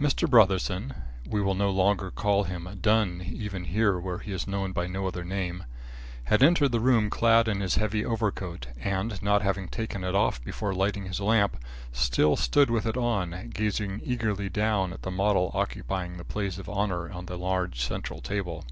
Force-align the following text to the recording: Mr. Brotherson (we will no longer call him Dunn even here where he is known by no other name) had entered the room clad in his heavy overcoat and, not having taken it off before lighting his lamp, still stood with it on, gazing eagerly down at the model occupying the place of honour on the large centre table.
Mr. 0.00 0.28
Brotherson 0.28 0.96
(we 1.24 1.40
will 1.40 1.54
no 1.54 1.70
longer 1.70 2.10
call 2.10 2.42
him 2.42 2.68
Dunn 2.82 3.22
even 3.24 3.66
here 3.66 4.00
where 4.00 4.18
he 4.18 4.32
is 4.32 4.48
known 4.48 4.72
by 4.72 4.88
no 4.88 5.06
other 5.06 5.22
name) 5.22 5.62
had 6.24 6.42
entered 6.42 6.72
the 6.72 6.80
room 6.80 7.08
clad 7.08 7.46
in 7.46 7.60
his 7.60 7.76
heavy 7.76 8.04
overcoat 8.04 8.66
and, 8.80 9.22
not 9.22 9.42
having 9.42 9.68
taken 9.68 10.02
it 10.02 10.12
off 10.12 10.42
before 10.42 10.74
lighting 10.74 11.04
his 11.04 11.20
lamp, 11.20 11.56
still 11.92 12.34
stood 12.34 12.68
with 12.68 12.84
it 12.84 12.96
on, 12.96 13.50
gazing 13.54 14.00
eagerly 14.02 14.48
down 14.48 14.92
at 14.92 15.02
the 15.02 15.10
model 15.12 15.52
occupying 15.54 16.16
the 16.16 16.24
place 16.24 16.58
of 16.58 16.68
honour 16.68 17.08
on 17.08 17.26
the 17.26 17.38
large 17.38 17.80
centre 17.80 18.18
table. 18.20 18.64